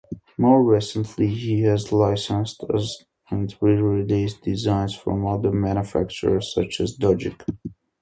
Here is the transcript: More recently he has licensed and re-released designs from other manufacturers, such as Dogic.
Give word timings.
More 0.35 0.63
recently 0.63 1.27
he 1.27 1.61
has 1.61 1.91
licensed 1.91 2.63
and 3.29 3.55
re-released 3.61 4.41
designs 4.41 4.95
from 4.95 5.27
other 5.27 5.51
manufacturers, 5.51 6.55
such 6.55 6.79
as 6.79 6.97
Dogic. 6.97 7.39